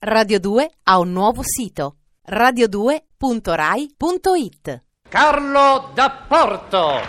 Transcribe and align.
Radio 0.00 0.38
2 0.38 0.70
ha 0.84 1.00
un 1.00 1.10
nuovo 1.10 1.42
sito 1.42 1.96
radio2.rai.it 2.30 4.82
Carlo 5.08 5.90
D'Apporto. 5.92 7.00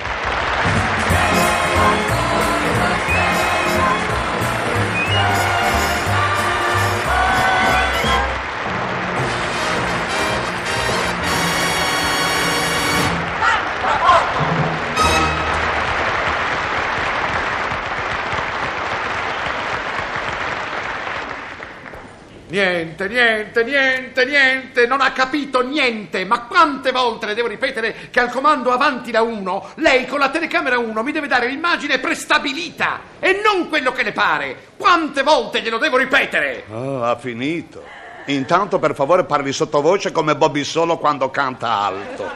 Niente, 22.60 23.08
niente, 23.08 23.64
niente, 23.64 24.26
niente, 24.26 24.86
non 24.86 25.00
ha 25.00 25.14
capito 25.14 25.62
niente. 25.62 26.26
Ma 26.26 26.42
quante 26.42 26.92
volte 26.92 27.28
le 27.28 27.34
devo 27.34 27.48
ripetere 27.48 28.10
che 28.12 28.20
al 28.20 28.30
comando 28.30 28.72
avanti 28.72 29.12
da 29.12 29.22
uno, 29.22 29.70
lei 29.76 30.06
con 30.06 30.20
la 30.20 30.30
telecamera 30.30 30.78
1 30.78 31.02
mi 31.02 31.14
deve 31.14 31.28
dare 31.28 31.48
l'immagine 31.48 32.00
prestabilita 32.00 33.00
e 33.20 33.40
non 33.42 33.70
quello 33.70 33.94
che 33.94 34.04
le 34.04 34.12
pare. 34.12 34.58
Quante 34.76 35.24
volte 35.24 35.62
glielo 35.62 35.78
devo 35.78 35.96
ripetere? 35.96 36.66
Oh, 36.70 37.02
ha 37.02 37.16
finito. 37.16 37.82
Intanto 38.26 38.78
per 38.78 38.94
favore 38.94 39.24
parli 39.24 39.54
sottovoce 39.54 40.12
come 40.12 40.36
Bobby 40.36 40.66
Solo 40.66 40.98
quando 40.98 41.30
canta 41.30 41.70
alto. 41.70 42.30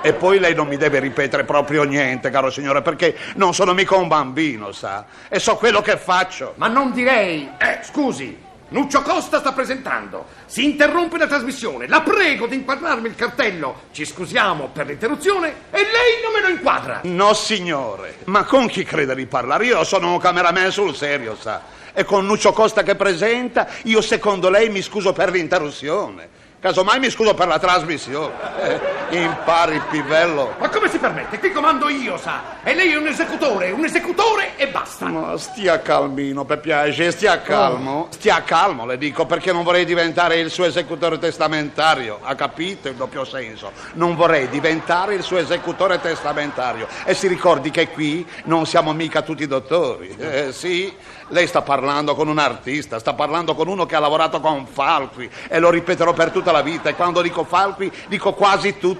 E 0.00 0.14
poi 0.14 0.38
lei 0.38 0.54
non 0.54 0.66
mi 0.66 0.78
deve 0.78 0.98
ripetere 0.98 1.44
proprio 1.44 1.82
niente, 1.82 2.30
caro 2.30 2.48
signore, 2.50 2.80
perché 2.80 3.14
non 3.34 3.52
sono 3.52 3.74
mica 3.74 3.96
un 3.96 4.08
bambino, 4.08 4.72
sa? 4.72 5.04
E 5.28 5.38
so 5.38 5.56
quello 5.56 5.82
che 5.82 5.98
faccio. 5.98 6.54
Ma 6.56 6.68
non 6.68 6.90
direi. 6.92 7.50
Eh, 7.58 7.80
scusi. 7.82 8.46
Nuccio 8.70 9.00
Costa 9.00 9.38
sta 9.38 9.52
presentando. 9.52 10.26
Si 10.44 10.62
interrompe 10.62 11.16
la 11.16 11.26
trasmissione. 11.26 11.88
La 11.88 12.02
prego 12.02 12.46
di 12.46 12.56
inquadrarmi 12.56 13.08
il 13.08 13.14
cartello. 13.14 13.84
Ci 13.92 14.04
scusiamo 14.04 14.68
per 14.70 14.86
l'interruzione 14.86 15.48
e 15.70 15.78
lei 15.78 16.22
non 16.22 16.32
me 16.34 16.40
lo 16.42 16.48
inquadra. 16.48 17.00
No, 17.04 17.32
signore. 17.32 18.18
Ma 18.24 18.44
con 18.44 18.66
chi 18.66 18.84
crede 18.84 19.14
di 19.14 19.24
parlare? 19.24 19.64
Io 19.64 19.82
sono 19.84 20.12
un 20.12 20.18
cameraman 20.18 20.70
sul 20.70 20.94
serio, 20.94 21.34
sa? 21.34 21.62
E 21.94 22.04
con 22.04 22.26
Nuccio 22.26 22.52
Costa 22.52 22.82
che 22.82 22.94
presenta, 22.94 23.66
io 23.84 24.02
secondo 24.02 24.50
lei 24.50 24.68
mi 24.68 24.82
scuso 24.82 25.14
per 25.14 25.30
l'interruzione. 25.30 26.28
Casomai 26.60 26.98
mi 26.98 27.08
scuso 27.08 27.32
per 27.32 27.46
la 27.48 27.58
trasmissione. 27.58 28.34
Eh, 28.60 28.80
impari, 29.10 29.80
pivello. 29.90 30.54
Ma 30.58 30.68
come 30.68 30.88
si 30.88 30.98
permette? 30.98 31.38
Qui 31.38 31.52
comando 31.52 31.88
io, 31.88 32.16
sa. 32.16 32.56
E 32.62 32.74
lei 32.74 32.92
è 32.92 32.96
un 32.96 33.06
esecutore, 33.06 33.70
un 33.70 33.84
esecutore 33.84 34.56
e 34.56 34.68
basta. 34.68 35.06
Ma 35.06 35.36
stia 35.38 35.80
calmino, 35.80 36.44
per 36.44 36.60
piacere, 36.60 37.10
stia 37.10 37.40
calmo. 37.40 38.08
Stia 38.10 38.42
calmo, 38.42 38.86
le 38.86 38.98
dico, 38.98 39.26
perché 39.26 39.52
non 39.52 39.64
vorrei 39.64 39.84
diventare 39.84 40.38
il 40.38 40.50
suo 40.50 40.64
esecutore 40.64 41.18
testamentario. 41.18 42.18
Ha 42.22 42.34
capito 42.34 42.88
il 42.88 42.94
doppio 42.94 43.24
senso? 43.24 43.72
Non 43.94 44.14
vorrei 44.14 44.48
diventare 44.48 45.14
il 45.14 45.22
suo 45.22 45.38
esecutore 45.38 46.00
testamentario. 46.00 46.86
E 47.04 47.14
si 47.14 47.26
ricordi 47.28 47.70
che 47.70 47.88
qui 47.88 48.26
non 48.44 48.66
siamo 48.66 48.92
mica 48.92 49.22
tutti 49.22 49.46
dottori. 49.46 50.14
Eh, 50.18 50.52
sì, 50.52 50.92
lei 51.28 51.46
sta 51.46 51.62
parlando 51.62 52.14
con 52.14 52.28
un 52.28 52.38
artista, 52.38 52.98
sta 52.98 53.14
parlando 53.14 53.54
con 53.54 53.68
uno 53.68 53.86
che 53.86 53.96
ha 53.96 54.00
lavorato 54.00 54.40
con 54.40 54.66
Falqui 54.66 55.30
e 55.48 55.58
lo 55.58 55.70
ripeterò 55.70 56.12
per 56.12 56.30
tutta 56.30 56.52
la 56.52 56.62
vita. 56.62 56.88
E 56.88 56.94
quando 56.94 57.22
dico 57.22 57.44
Falqui, 57.44 57.90
dico 58.08 58.32
quasi 58.34 58.78
tutto. 58.78 58.97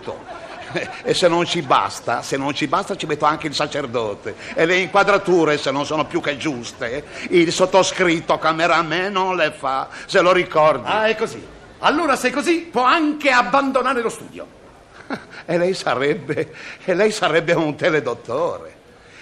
E 1.03 1.15
se 1.15 1.29
non 1.29 1.47
ci 1.47 1.63
basta, 1.63 2.21
se 2.21 2.37
non 2.37 2.55
ci 2.55 2.67
basta 2.67 2.95
ci 2.95 3.07
metto 3.07 3.25
anche 3.25 3.47
il 3.47 3.55
sacerdote. 3.55 4.35
E 4.55 4.67
le 4.67 4.77
inquadrature, 4.77 5.57
se 5.57 5.71
non 5.71 5.87
sono 5.87 6.05
più 6.05 6.21
che 6.21 6.37
giuste, 6.37 7.05
il 7.31 7.53
sottoscritto 7.53 8.39
cameraman 8.39 9.11
non 9.11 9.35
le 9.37 9.51
fa, 9.51 9.89
se 10.07 10.21
lo 10.21 10.33
ricordi. 10.33 10.85
Ah, 10.87 11.07
è 11.07 11.17
così. 11.17 11.43
Allora, 11.79 12.17
se 12.17 12.29
è 12.29 12.31
così, 12.31 12.69
può 12.71 12.83
anche 12.83 13.31
abbandonare 13.31 14.03
lo 14.03 14.11
studio. 14.11 14.47
E 15.47 15.57
lei 15.57 15.73
sarebbe, 15.73 16.53
e 16.85 16.95
lei 16.95 17.11
sarebbe 17.13 17.55
un 17.55 17.75
teledottore. 17.75 18.77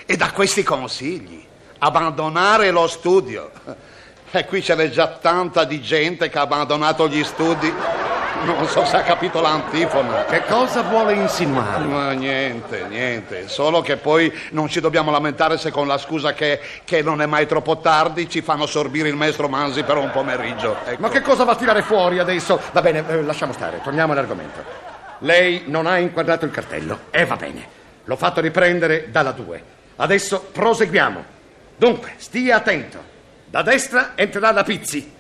E 0.04 0.16
da 0.16 0.32
questi 0.32 0.64
consigli, 0.64 1.44
abbandonare 1.78 2.70
lo 2.72 2.88
studio. 2.88 3.52
E 4.32 4.44
qui 4.46 4.62
ce 4.62 4.74
n'è 4.74 4.90
già 4.90 5.06
tanta 5.06 5.64
di 5.64 5.80
gente 5.80 6.28
che 6.28 6.38
ha 6.38 6.42
abbandonato 6.42 7.08
gli 7.08 7.22
studi. 7.22 7.72
Non 8.44 8.66
so 8.68 8.84
se 8.84 8.96
ha 8.96 9.02
capito 9.02 9.40
l'antifona. 9.40 10.24
Che 10.24 10.44
cosa 10.44 10.82
vuole 10.82 11.14
insinuare? 11.14 11.84
Ma 11.84 12.12
niente, 12.12 12.86
niente, 12.88 13.48
solo 13.48 13.80
che 13.80 13.96
poi 13.96 14.32
non 14.50 14.68
ci 14.68 14.80
dobbiamo 14.80 15.10
lamentare 15.10 15.58
se 15.58 15.70
con 15.70 15.86
la 15.86 15.98
scusa 15.98 16.32
che, 16.32 16.60
che 16.84 17.02
non 17.02 17.20
è 17.22 17.26
mai 17.26 17.46
troppo 17.46 17.78
tardi 17.78 18.28
ci 18.28 18.42
fanno 18.42 18.66
sorbire 18.66 19.08
il 19.08 19.16
maestro 19.16 19.48
Manzi 19.48 19.82
per 19.82 19.96
un 19.96 20.10
pomeriggio. 20.10 20.76
Ecco. 20.84 21.00
Ma 21.00 21.08
che 21.08 21.22
cosa 21.22 21.44
va 21.44 21.52
a 21.52 21.56
tirare 21.56 21.82
fuori 21.82 22.18
adesso? 22.18 22.60
Va 22.72 22.82
bene, 22.82 23.04
eh, 23.08 23.22
lasciamo 23.22 23.52
stare, 23.52 23.80
torniamo 23.82 24.12
all'argomento. 24.12 24.62
Lei 25.20 25.64
non 25.66 25.86
ha 25.86 25.98
inquadrato 25.98 26.44
il 26.44 26.50
cartello 26.50 27.00
e 27.10 27.24
va 27.24 27.36
bene. 27.36 27.66
L'ho 28.04 28.16
fatto 28.16 28.40
riprendere 28.40 29.10
dalla 29.10 29.32
2. 29.32 29.62
Adesso 29.96 30.50
proseguiamo. 30.52 31.24
Dunque, 31.76 32.12
stia 32.16 32.56
attento. 32.56 33.14
Da 33.46 33.62
destra 33.62 34.12
entrerà 34.14 34.52
la 34.52 34.62
Pizzi, 34.62 35.14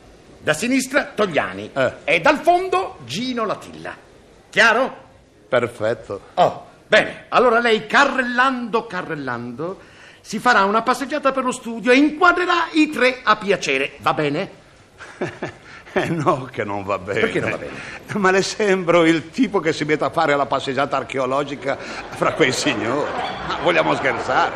da 0.46 0.52
sinistra 0.52 1.10
Togliani 1.12 1.70
Eh. 1.74 1.92
e 2.04 2.20
dal 2.20 2.38
fondo 2.38 2.98
Gino 3.04 3.44
Latilla. 3.44 3.96
Chiaro? 4.48 4.96
Perfetto. 5.48 6.20
Oh, 6.34 6.66
bene. 6.86 7.24
Allora 7.30 7.58
lei, 7.58 7.88
carrellando, 7.88 8.86
carrellando, 8.86 9.80
si 10.20 10.38
farà 10.38 10.62
una 10.62 10.82
passeggiata 10.82 11.32
per 11.32 11.42
lo 11.42 11.50
studio 11.50 11.90
e 11.90 11.96
inquadrerà 11.96 12.68
i 12.74 12.88
tre 12.90 13.22
a 13.24 13.34
piacere. 13.34 13.94
Va 13.98 14.14
bene? 14.14 14.50
Eh 15.96 16.10
no, 16.10 16.46
che 16.52 16.62
non 16.62 16.84
va 16.84 16.98
bene. 16.98 17.20
Perché 17.20 17.40
non 17.40 17.52
va 17.52 17.56
bene? 17.56 17.72
Ma 18.18 18.30
le 18.30 18.42
sembro 18.42 19.06
il 19.06 19.30
tipo 19.30 19.60
che 19.60 19.72
si 19.72 19.84
mette 19.86 20.04
a 20.04 20.10
fare 20.10 20.36
la 20.36 20.44
passeggiata 20.44 20.98
archeologica 20.98 21.78
fra 21.78 22.34
quei 22.34 22.52
signori. 22.52 23.10
Ma 23.48 23.58
vogliamo 23.62 23.94
scherzare? 23.94 24.52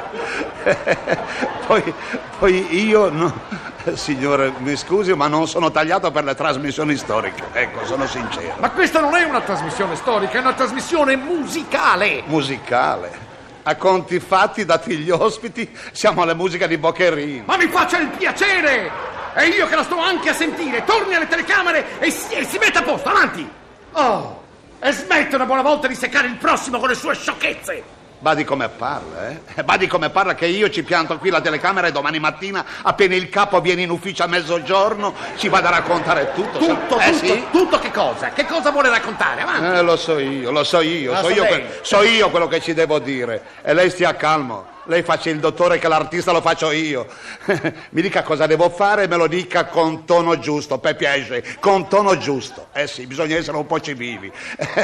poi, 1.66 1.94
poi 2.38 2.84
io, 2.86 3.08
no- 3.08 3.40
signore, 3.94 4.52
mi 4.58 4.76
scusi, 4.76 5.14
ma 5.14 5.26
non 5.26 5.46
sono 5.46 5.70
tagliato 5.70 6.10
per 6.10 6.24
le 6.24 6.34
trasmissioni 6.34 6.96
storiche. 6.96 7.44
Ecco, 7.52 7.84
sono 7.84 8.06
sincero. 8.06 8.54
Ma 8.58 8.70
questa 8.70 9.00
non 9.00 9.14
è 9.14 9.24
una 9.24 9.40
trasmissione 9.40 9.96
storica, 9.96 10.32
è 10.32 10.40
una 10.40 10.52
trasmissione 10.52 11.16
musicale. 11.16 12.22
Musicale. 12.26 13.28
A 13.62 13.76
conti 13.76 14.18
fatti, 14.20 14.64
dati 14.64 14.96
gli 14.96 15.10
ospiti, 15.10 15.70
siamo 15.92 16.22
alle 16.22 16.34
musiche 16.34 16.66
di 16.66 16.78
Boccherini. 16.78 17.42
Ma 17.44 17.56
mi 17.56 17.66
faccia 17.68 17.98
il 17.98 18.08
piacere! 18.08 19.08
E 19.34 19.46
io 19.46 19.66
che 19.66 19.76
la 19.76 19.84
sto 19.84 19.98
anche 19.98 20.30
a 20.30 20.34
sentire, 20.34 20.82
torni 20.84 21.14
alle 21.14 21.28
telecamere 21.28 22.00
e 22.00 22.10
si, 22.10 22.34
e 22.34 22.44
si 22.44 22.58
metta 22.58 22.80
a 22.80 22.82
posto, 22.82 23.08
avanti! 23.08 23.48
Oh, 23.92 24.42
e 24.80 24.92
smetta 24.92 25.36
una 25.36 25.46
buona 25.46 25.62
volta 25.62 25.86
di 25.86 25.94
seccare 25.94 26.26
il 26.26 26.36
prossimo 26.36 26.78
con 26.78 26.88
le 26.88 26.94
sue 26.94 27.14
sciocchezze! 27.14 27.98
Badi 28.22 28.44
come 28.44 28.68
parla, 28.68 29.30
eh? 29.30 29.62
Badi 29.64 29.86
come 29.86 30.10
parla 30.10 30.34
che 30.34 30.44
io 30.44 30.68
ci 30.68 30.82
pianto 30.82 31.16
qui 31.16 31.30
la 31.30 31.40
telecamera 31.40 31.86
e 31.86 31.92
domani 31.92 32.18
mattina, 32.18 32.62
appena 32.82 33.14
il 33.14 33.30
capo 33.30 33.62
viene 33.62 33.80
in 33.80 33.88
ufficio 33.88 34.24
a 34.24 34.26
mezzogiorno, 34.26 35.14
ci 35.36 35.48
vado 35.48 35.68
a 35.68 35.70
raccontare 35.70 36.32
tutto. 36.34 36.58
Tutto, 36.58 36.98
eh, 37.00 37.12
tutto, 37.12 37.24
sì? 37.24 37.44
tutto 37.50 37.78
che 37.78 37.90
cosa? 37.90 38.28
Che 38.28 38.44
cosa 38.44 38.72
vuole 38.72 38.90
raccontare? 38.90 39.40
Avanti! 39.40 39.78
Eh, 39.78 39.80
lo 39.80 39.96
so 39.96 40.18
io, 40.18 40.50
lo 40.50 40.64
so 40.64 40.80
io, 40.80 41.16
so 41.16 41.30
io, 41.30 41.46
so 41.80 42.02
io 42.02 42.28
quello 42.28 42.46
che 42.46 42.60
ci 42.60 42.74
devo 42.74 42.98
dire. 42.98 43.42
E 43.62 43.72
lei 43.72 43.88
stia 43.88 44.14
calmo. 44.14 44.66
Lei 44.90 45.04
faccia 45.04 45.30
il 45.30 45.38
dottore 45.38 45.78
che 45.78 45.86
l'artista 45.86 46.32
lo 46.32 46.40
faccio 46.40 46.72
io. 46.72 47.06
Mi 47.90 48.02
dica 48.02 48.24
cosa 48.24 48.46
devo 48.46 48.70
fare 48.70 49.04
e 49.04 49.06
me 49.06 49.14
lo 49.14 49.28
dica 49.28 49.66
con 49.66 50.04
tono 50.04 50.36
giusto, 50.40 50.78
per 50.78 50.96
piacere, 50.96 51.44
con 51.60 51.86
tono 51.86 52.18
giusto. 52.18 52.66
Eh 52.72 52.88
sì, 52.88 53.06
bisogna 53.06 53.36
essere 53.36 53.56
un 53.56 53.66
po' 53.66 53.78
civili. 53.78 54.32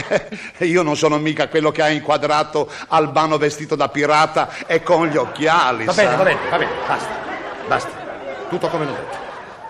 io 0.59 0.83
non 0.83 0.97
sono 0.97 1.19
mica 1.19 1.49
quello 1.49 1.73
che 1.73 1.83
ha 1.83 1.89
inquadrato 1.89 2.71
Albano 2.87 3.37
vestito 3.37 3.75
da 3.75 3.89
pirata 3.89 4.49
e 4.69 4.81
con 4.81 5.09
gli 5.09 5.17
occhiali. 5.17 5.87
Va 5.87 5.93
sa? 5.93 6.05
bene, 6.05 6.17
va 6.17 6.23
bene, 6.23 6.39
va 6.51 6.59
bene, 6.59 6.71
basta, 6.87 7.15
basta. 7.67 7.91
Tutto 8.49 8.69
come 8.69 8.85
l'ho 8.85 8.93
detto. 8.93 9.17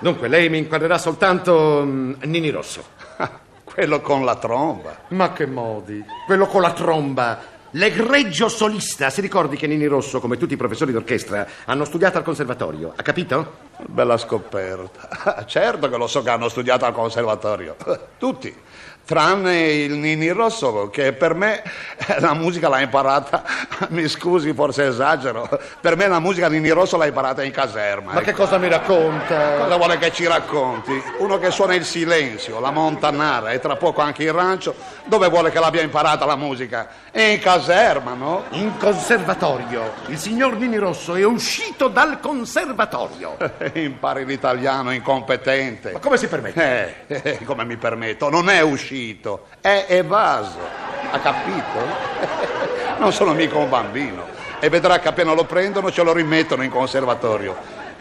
Dunque, 0.01 0.29
lei 0.29 0.51
mi 0.51 0.59
inquadrerà 0.59 0.99
soltanto 0.99 1.83
mm, 1.83 2.13
Nini 2.25 2.51
Rosso. 2.51 2.85
Quello 3.65 4.03
con 4.03 4.23
la 4.27 4.37
tromba. 4.37 4.99
Ma 5.09 5.33
che 5.33 5.47
modi? 5.47 6.05
Quello 6.27 6.47
con 6.47 6.61
la 6.61 6.73
tromba. 6.73 7.55
L'egregio 7.77 8.49
solista. 8.49 9.11
Si 9.11 9.21
ricordi 9.21 9.57
che 9.57 9.67
Nini 9.67 9.85
Rosso, 9.85 10.19
come 10.19 10.39
tutti 10.39 10.55
i 10.55 10.57
professori 10.57 10.93
d'orchestra, 10.93 11.47
hanno 11.67 11.85
studiato 11.85 12.17
al 12.17 12.25
conservatorio. 12.25 12.95
Ha 12.97 13.03
capito? 13.03 13.66
Bella 13.79 14.17
scoperta. 14.17 15.45
Certo 15.47 15.89
che 15.89 15.97
lo 15.97 16.07
so 16.07 16.23
che 16.23 16.31
hanno 16.31 16.49
studiato 16.49 16.85
al 16.85 16.93
conservatorio. 16.93 17.77
Tutti. 18.19 18.65
Tranne 19.07 19.69
il 19.69 19.93
Nini 19.93 20.31
Rosso, 20.31 20.91
che 20.91 21.13
per 21.13 21.35
me 21.35 21.63
la 22.19 22.35
musica 22.35 22.69
l'ha 22.69 22.81
imparata, 22.81 23.45
mi 23.91 24.09
scusi, 24.09 24.53
forse 24.53 24.87
esagero, 24.87 25.49
per 25.81 25.97
me 25.97 26.09
la 26.09 26.19
musica 26.19 26.49
Nini 26.49 26.71
Rosso 26.71 26.97
l'ha 26.97 27.07
imparata 27.07 27.45
in 27.45 27.53
caserma. 27.53 28.15
Ma 28.15 28.21
che 28.21 28.31
ecco. 28.31 28.43
cosa 28.43 28.59
mi 28.59 28.69
racconta? 28.69 29.59
Cosa 29.59 29.77
vuole 29.77 29.99
che 29.99 30.11
ci 30.11 30.27
racconti? 30.27 31.01
Uno 31.19 31.39
che 31.39 31.53
suona 31.53 31.75
il 31.75 31.85
silenzio, 31.85 32.59
la 32.59 32.73
montanara 32.73 33.53
e 33.53 33.61
tra 33.61 33.77
poco 33.77 34.01
anche 34.01 34.25
il 34.25 34.33
rancio, 34.33 34.75
dove 35.05 35.29
vuole 35.29 35.53
che 35.53 35.61
l'abbia 35.61 35.83
imparata 35.83 36.25
la 36.25 36.35
musica? 36.35 36.89
In 37.13 37.39
caserma, 37.39 38.15
no? 38.15 38.43
In 38.51 38.77
conservatorio. 38.77 39.93
Il 40.07 40.19
signor 40.19 40.57
Nini 40.57 40.79
Rosso 40.79 41.15
è 41.15 41.25
uscito 41.25 41.87
dal 41.87 42.19
conservatorio. 42.19 43.37
Impari 43.75 44.25
l'italiano 44.25 44.93
incompetente. 44.93 45.93
Ma 45.93 45.99
come 45.99 46.17
si 46.17 46.29
permette? 46.29 47.07
Eh, 47.07 47.21
eh, 47.23 47.39
come 47.45 47.65
mi 47.65 47.77
permetto? 47.77 48.29
Non 48.29 48.49
è 48.49 48.61
uscito, 48.61 49.47
è 49.61 49.87
evaso. 49.89 50.59
Ha 51.11 51.19
capito? 51.19 52.65
Non 52.99 53.13
sono 53.13 53.35
mica 53.35 53.59
un 53.59 53.69
bambino. 53.69 54.25
E 54.59 54.71
vedrà 54.71 54.99
che 55.01 55.09
appena 55.09 55.35
lo 55.35 55.45
prendono 55.45 55.93
ce 55.93 56.03
lo 56.03 56.15
rimettono 56.15 56.63
in 56.63 56.71
conservatorio. 56.71 57.55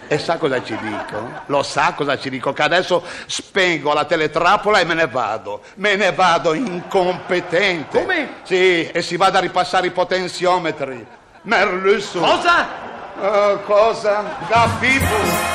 E 0.07 0.17
sa 0.17 0.37
cosa 0.37 0.63
ci 0.63 0.77
dico? 0.77 1.41
Lo 1.47 1.63
sa 1.63 1.93
cosa 1.93 2.17
ci 2.17 2.29
dico? 2.29 2.53
Che 2.53 2.61
adesso 2.61 3.03
spengo 3.25 3.91
la 3.91 4.05
teletrappola 4.05 4.79
e 4.79 4.85
me 4.85 4.93
ne 4.93 5.07
vado. 5.07 5.63
Me 5.75 5.95
ne 5.95 6.13
vado 6.13 6.53
incompetente. 6.53 7.99
Come? 7.99 8.29
Sì, 8.43 8.87
e 8.87 9.01
si 9.01 9.17
vada 9.17 9.39
a 9.39 9.41
ripassare 9.41 9.87
i 9.87 9.91
potenziometri. 9.91 11.05
Merlusso. 11.41 12.19
Cosa? 12.19 12.67
Eh, 13.21 13.57
cosa? 13.65 14.23
Gaffifu. 14.47 15.54